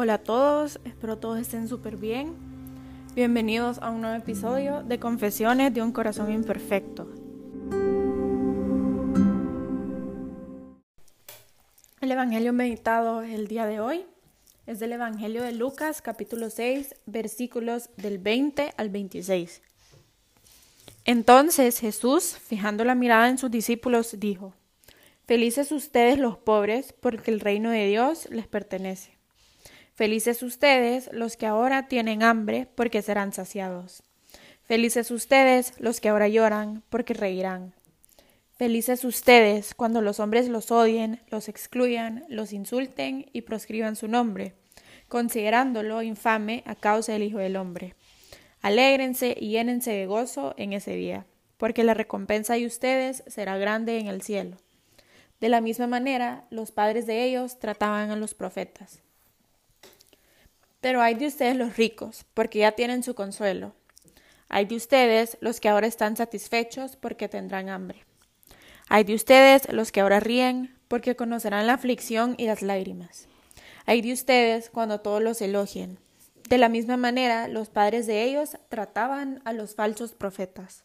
[0.00, 2.36] Hola a todos, espero todos estén súper bien.
[3.16, 7.10] Bienvenidos a un nuevo episodio de Confesiones de un Corazón Imperfecto.
[12.00, 14.06] El Evangelio meditado el día de hoy
[14.66, 19.62] es del Evangelio de Lucas capítulo 6 versículos del 20 al 26.
[21.06, 24.54] Entonces Jesús, fijando la mirada en sus discípulos, dijo,
[25.26, 29.17] Felices ustedes los pobres, porque el reino de Dios les pertenece.
[29.98, 34.04] Felices ustedes los que ahora tienen hambre, porque serán saciados.
[34.62, 37.74] Felices ustedes los que ahora lloran, porque reirán.
[38.54, 44.54] Felices ustedes cuando los hombres los odien, los excluyan, los insulten y proscriban su nombre,
[45.08, 47.96] considerándolo infame a causa del Hijo del Hombre.
[48.62, 51.26] Alégrense y llénense de gozo en ese día,
[51.56, 54.58] porque la recompensa de ustedes será grande en el cielo.
[55.40, 59.02] De la misma manera, los padres de ellos trataban a los profetas.
[60.88, 63.74] Pero hay de ustedes los ricos, porque ya tienen su consuelo.
[64.48, 68.06] Hay de ustedes los que ahora están satisfechos, porque tendrán hambre.
[68.88, 73.28] Hay de ustedes los que ahora ríen, porque conocerán la aflicción y las lágrimas.
[73.84, 75.98] Hay de ustedes cuando todos los elogien.
[76.48, 80.84] De la misma manera, los padres de ellos trataban a los falsos profetas.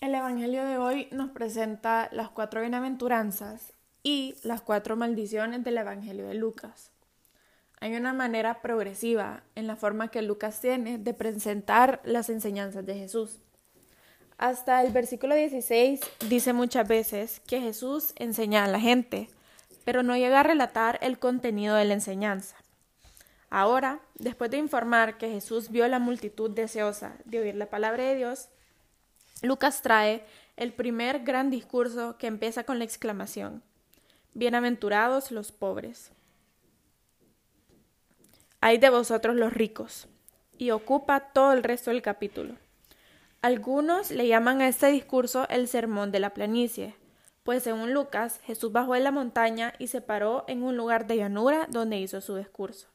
[0.00, 6.26] El Evangelio de hoy nos presenta las cuatro bienaventuranzas y las cuatro maldiciones del Evangelio
[6.26, 6.90] de Lucas.
[7.80, 12.94] Hay una manera progresiva en la forma que Lucas tiene de presentar las enseñanzas de
[12.94, 13.38] Jesús.
[14.36, 19.28] Hasta el versículo 16 dice muchas veces que Jesús enseña a la gente,
[19.84, 22.56] pero no llega a relatar el contenido de la enseñanza.
[23.50, 28.14] Ahora, después de informar que Jesús vio la multitud deseosa de oír la palabra de
[28.14, 28.48] Dios,
[29.42, 30.24] Lucas trae
[30.56, 33.62] el primer gran discurso que empieza con la exclamación,
[34.32, 36.12] Bienaventurados los pobres.
[38.60, 40.06] Hay de vosotros los ricos,
[40.56, 42.54] y ocupa todo el resto del capítulo.
[43.42, 46.94] Algunos le llaman a este discurso el sermón de la planicie,
[47.42, 51.16] pues según Lucas, Jesús bajó de la montaña y se paró en un lugar de
[51.16, 52.86] llanura donde hizo su discurso.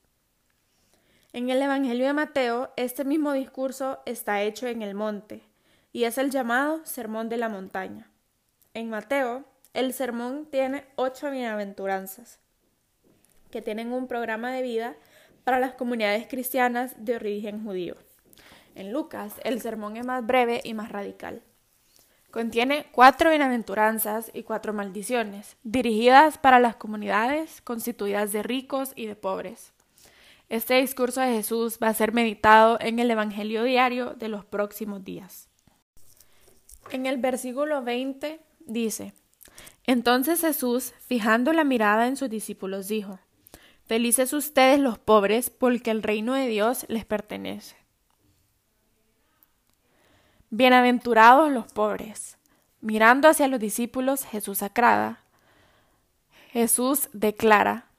[1.33, 5.43] En el Evangelio de Mateo, este mismo discurso está hecho en el monte,
[5.91, 8.09] y es el llamado Sermón de la Montaña.
[8.73, 9.43] En Mateo,
[9.75, 12.39] el sermón tiene ocho bienaventuranzas,
[13.51, 14.95] que tienen un programa de vida
[15.43, 17.97] para las comunidades cristianas de origen judío.
[18.73, 21.43] En Lucas, el sermón es más breve y más radical.
[22.31, 29.15] Contiene cuatro bienaventuranzas y cuatro maldiciones, dirigidas para las comunidades constituidas de ricos y de
[29.15, 29.73] pobres.
[30.47, 35.03] Este discurso de Jesús va a ser meditado en el Evangelio diario de los próximos
[35.03, 35.49] días.
[36.91, 39.13] En el versículo 20 dice,
[39.87, 43.19] entonces Jesús, fijando la mirada en sus discípulos, dijo,
[43.85, 47.75] Felices ustedes los pobres, porque el reino de Dios les pertenece.
[50.49, 52.37] Bienaventurados los pobres.
[52.81, 55.19] Mirando hacia los discípulos, Jesús acrada.
[56.51, 57.89] Jesús declara,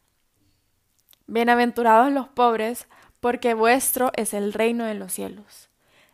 [1.28, 2.88] Bienaventurados los pobres,
[3.20, 5.68] porque vuestro es el reino de los cielos.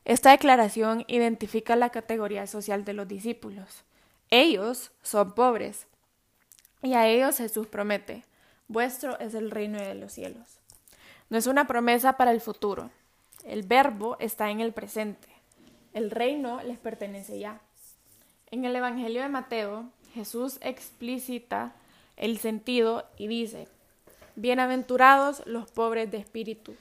[0.04, 3.84] Esta declaración identifica la categoría social de los discípulos.
[4.34, 5.86] Ellos son pobres.
[6.82, 8.24] Y a ellos Jesús promete,
[8.66, 10.56] vuestro es el reino de los cielos.
[11.28, 12.90] No es una promesa para el futuro.
[13.44, 15.28] El verbo está en el presente.
[15.92, 17.60] El reino les pertenece ya.
[18.50, 21.74] En el Evangelio de Mateo, Jesús explicita
[22.16, 23.68] el sentido y dice,
[24.34, 26.74] Bienaventurados los pobres de espíritu.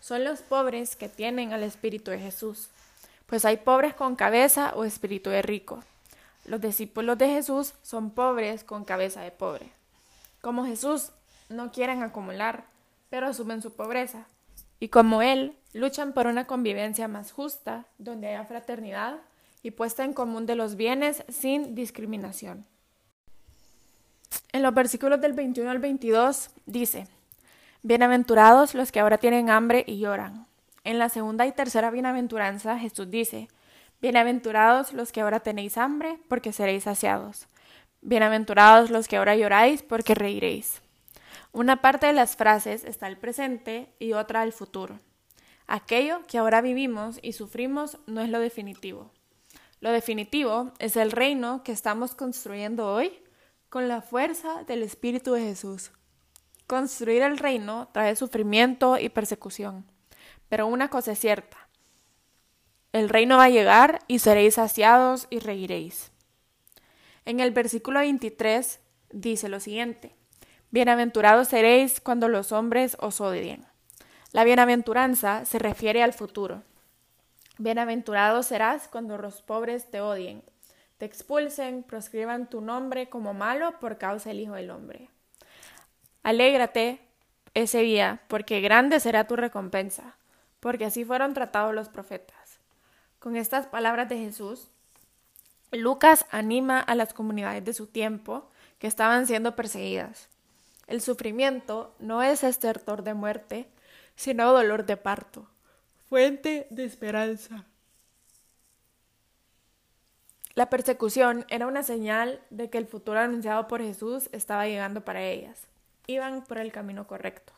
[0.00, 2.68] Son los pobres que tienen al espíritu de Jesús,
[3.26, 5.84] pues hay pobres con cabeza o espíritu de rico.
[6.50, 9.70] Los discípulos de Jesús son pobres con cabeza de pobre.
[10.40, 11.12] Como Jesús,
[11.48, 12.64] no quieren acumular,
[13.08, 14.26] pero asumen su pobreza.
[14.80, 19.18] Y como Él, luchan por una convivencia más justa, donde haya fraternidad
[19.62, 22.66] y puesta en común de los bienes sin discriminación.
[24.50, 27.06] En los versículos del 21 al 22 dice,
[27.84, 30.48] Bienaventurados los que ahora tienen hambre y lloran.
[30.82, 33.46] En la segunda y tercera bienaventuranza Jesús dice,
[34.02, 37.48] Bienaventurados los que ahora tenéis hambre, porque seréis saciados.
[38.00, 40.80] Bienaventurados los que ahora lloráis, porque reiréis.
[41.52, 44.98] Una parte de las frases está al presente y otra al futuro.
[45.66, 49.10] Aquello que ahora vivimos y sufrimos no es lo definitivo.
[49.80, 53.12] Lo definitivo es el reino que estamos construyendo hoy
[53.68, 55.92] con la fuerza del Espíritu de Jesús.
[56.66, 59.84] Construir el reino trae sufrimiento y persecución.
[60.48, 61.68] Pero una cosa es cierta,
[62.92, 66.10] el reino va a llegar y seréis saciados y reiréis.
[67.24, 70.14] En el versículo 23 dice lo siguiente,
[70.72, 73.66] Bienaventurados seréis cuando los hombres os odien.
[74.32, 76.62] La bienaventuranza se refiere al futuro.
[77.58, 80.44] Bienaventurado serás cuando los pobres te odien,
[80.98, 85.10] te expulsen, proscriban tu nombre como malo por causa del Hijo del Hombre.
[86.22, 87.00] Alégrate
[87.54, 90.16] ese día, porque grande será tu recompensa,
[90.60, 92.39] porque así fueron tratados los profetas.
[93.20, 94.68] Con estas palabras de Jesús,
[95.72, 100.28] Lucas anima a las comunidades de su tiempo que estaban siendo perseguidas.
[100.86, 103.68] El sufrimiento no es estertor de muerte,
[104.16, 105.46] sino dolor de parto,
[106.08, 107.66] fuente de esperanza.
[110.54, 115.22] La persecución era una señal de que el futuro anunciado por Jesús estaba llegando para
[115.22, 115.66] ellas.
[116.06, 117.52] Iban por el camino correcto.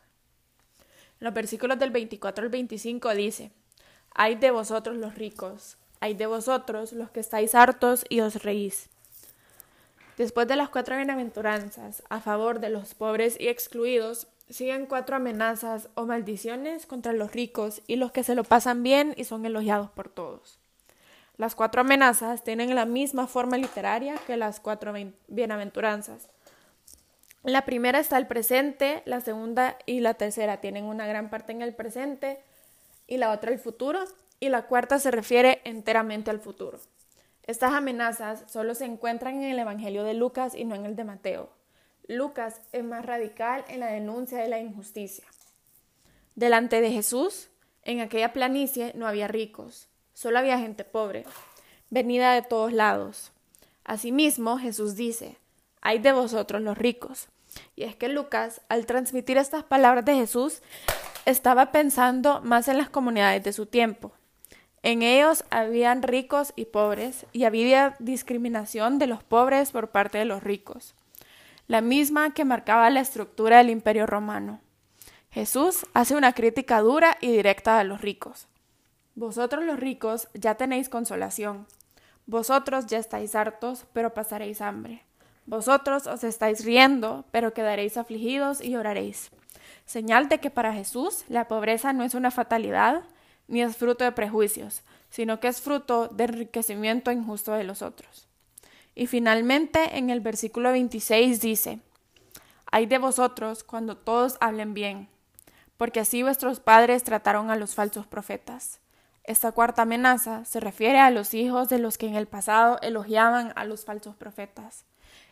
[1.20, 3.52] En los versículos del 24 al 25 dice,
[4.14, 8.88] Hay de vosotros los ricos, hay de vosotros los que estáis hartos y os reís.
[10.18, 15.88] Después de las cuatro bienaventuranzas a favor de los pobres y excluidos, siguen cuatro amenazas
[15.94, 19.90] o maldiciones contra los ricos y los que se lo pasan bien y son elogiados
[19.90, 20.58] por todos.
[21.38, 24.92] Las cuatro amenazas tienen la misma forma literaria que las cuatro
[25.28, 26.28] bienaventuranzas.
[27.42, 31.62] La primera está el presente, la segunda y la tercera tienen una gran parte en
[31.62, 32.42] el presente
[33.12, 34.00] y la otra el futuro,
[34.40, 36.78] y la cuarta se refiere enteramente al futuro.
[37.42, 41.04] Estas amenazas solo se encuentran en el Evangelio de Lucas y no en el de
[41.04, 41.50] Mateo.
[42.08, 45.26] Lucas es más radical en la denuncia de la injusticia.
[46.36, 47.50] Delante de Jesús,
[47.82, 51.26] en aquella planicie no había ricos, Solo había gente pobre,
[51.90, 53.30] venida de todos lados.
[53.84, 55.36] Asimismo, Jesús dice,
[55.82, 57.28] hay de vosotros los ricos.
[57.76, 60.62] Y es que Lucas, al transmitir estas palabras de Jesús,
[61.26, 64.12] estaba pensando más en las comunidades de su tiempo.
[64.82, 70.24] En ellos habían ricos y pobres, y había discriminación de los pobres por parte de
[70.24, 70.94] los ricos,
[71.68, 74.60] la misma que marcaba la estructura del imperio romano.
[75.30, 78.48] Jesús hace una crítica dura y directa a los ricos.
[79.14, 81.66] Vosotros los ricos ya tenéis consolación.
[82.26, 85.04] Vosotros ya estáis hartos, pero pasaréis hambre.
[85.46, 89.30] Vosotros os estáis riendo, pero quedaréis afligidos y lloraréis.
[89.86, 93.02] Señal de que para Jesús la pobreza no es una fatalidad,
[93.48, 98.26] ni es fruto de prejuicios, sino que es fruto de enriquecimiento injusto de los otros.
[98.94, 101.80] Y finalmente en el versículo 26 dice,
[102.70, 105.08] Hay de vosotros cuando todos hablen bien,
[105.76, 108.80] porque así vuestros padres trataron a los falsos profetas.
[109.24, 113.52] Esta cuarta amenaza se refiere a los hijos de los que en el pasado elogiaban
[113.54, 114.84] a los falsos profetas.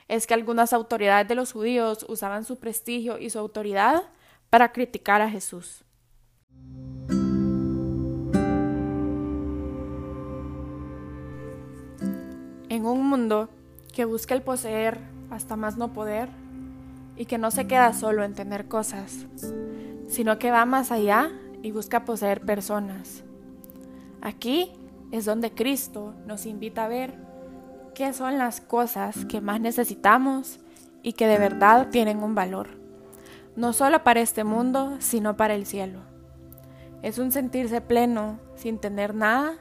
[0.09, 4.05] Es que algunas autoridades de los judíos usaban su prestigio y su autoridad
[4.51, 5.85] para criticar a Jesús.
[12.69, 13.49] En un mundo
[13.95, 14.99] que busca el poseer
[15.31, 16.29] hasta más no poder
[17.17, 19.27] y que no se queda solo en tener cosas,
[20.09, 21.31] sino que va más allá
[21.63, 23.25] y busca poseer personas
[24.23, 24.71] Aquí
[25.13, 27.15] es donde Cristo nos invita a ver
[27.95, 30.61] qué son las cosas que más necesitamos
[31.03, 32.80] y que de verdad tienen un valor,
[33.61, 36.01] no solo para este mundo, sino para el cielo.
[37.03, 39.59] Es un sentirse pleno sin tener nada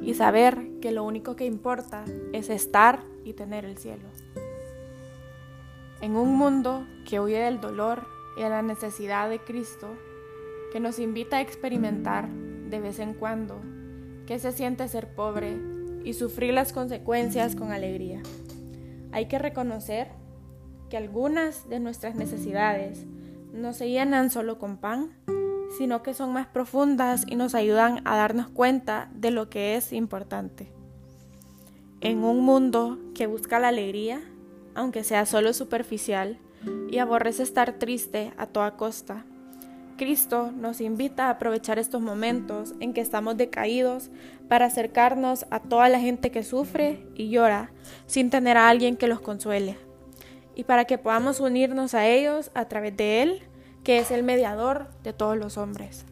[0.00, 4.08] y saber que lo único que importa es estar y tener el cielo.
[6.00, 8.06] En un mundo que huye del dolor
[8.38, 9.86] y de la necesidad de Cristo,
[10.72, 13.60] que nos invita a experimentar de vez en cuando
[14.26, 15.58] que se siente ser pobre
[16.04, 18.22] y sufrir las consecuencias con alegría.
[19.12, 20.08] Hay que reconocer
[20.88, 23.04] que algunas de nuestras necesidades
[23.52, 25.10] no se llenan solo con pan,
[25.76, 29.92] sino que son más profundas y nos ayudan a darnos cuenta de lo que es
[29.92, 30.72] importante.
[32.00, 34.20] En un mundo que busca la alegría,
[34.74, 36.38] aunque sea solo superficial,
[36.90, 39.24] y aborrece estar triste a toda costa,
[39.96, 44.10] Cristo nos invita a aprovechar estos momentos en que estamos decaídos
[44.48, 47.70] para acercarnos a toda la gente que sufre y llora
[48.06, 49.76] sin tener a alguien que los consuele
[50.54, 53.42] y para que podamos unirnos a ellos a través de Él,
[53.84, 56.04] que es el mediador de todos los hombres.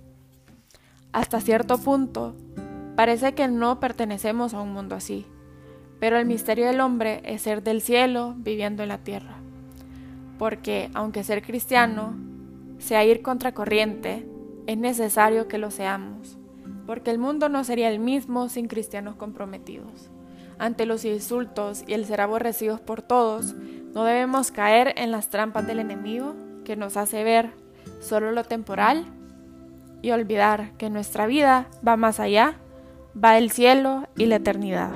[1.13, 2.35] Hasta cierto punto,
[2.97, 5.27] parece que no pertenecemos a un mundo así,
[5.99, 9.37] pero el misterio del hombre es ser del cielo viviendo en la tierra.
[10.39, 12.15] Porque, aunque ser cristiano
[12.79, 14.27] sea ir contracorriente,
[14.67, 16.39] es necesario que lo seamos,
[16.87, 20.11] porque el mundo no sería el mismo sin cristianos comprometidos.
[20.59, 23.55] Ante los insultos y el ser aborrecidos por todos,
[23.95, 27.51] no debemos caer en las trampas del enemigo que nos hace ver
[28.01, 29.05] solo lo temporal
[30.03, 32.55] y olvidar que nuestra vida va más allá,
[33.23, 34.93] va el cielo y la eternidad.